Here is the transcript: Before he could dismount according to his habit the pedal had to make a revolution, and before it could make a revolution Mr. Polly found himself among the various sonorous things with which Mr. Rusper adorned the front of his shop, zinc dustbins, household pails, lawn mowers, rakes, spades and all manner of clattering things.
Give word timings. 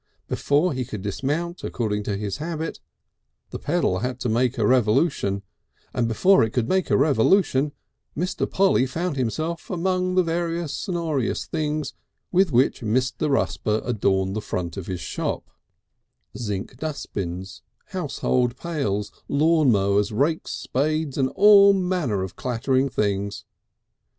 Before 0.27 0.73
he 0.73 0.83
could 0.83 1.03
dismount 1.03 1.63
according 1.63 2.01
to 2.05 2.17
his 2.17 2.37
habit 2.37 2.79
the 3.51 3.59
pedal 3.59 3.99
had 3.99 4.19
to 4.21 4.29
make 4.29 4.57
a 4.57 4.65
revolution, 4.65 5.43
and 5.93 6.07
before 6.07 6.43
it 6.43 6.53
could 6.53 6.67
make 6.67 6.89
a 6.89 6.97
revolution 6.97 7.71
Mr. 8.17 8.49
Polly 8.49 8.87
found 8.87 9.15
himself 9.15 9.69
among 9.69 10.15
the 10.15 10.23
various 10.23 10.73
sonorous 10.73 11.45
things 11.45 11.93
with 12.31 12.51
which 12.51 12.81
Mr. 12.81 13.29
Rusper 13.29 13.79
adorned 13.85 14.35
the 14.35 14.41
front 14.41 14.75
of 14.75 14.87
his 14.87 15.01
shop, 15.01 15.47
zinc 16.35 16.77
dustbins, 16.77 17.61
household 17.89 18.57
pails, 18.57 19.11
lawn 19.27 19.71
mowers, 19.71 20.11
rakes, 20.11 20.51
spades 20.53 21.15
and 21.15 21.29
all 21.35 21.73
manner 21.73 22.23
of 22.23 22.35
clattering 22.35 22.89
things. 22.89 23.45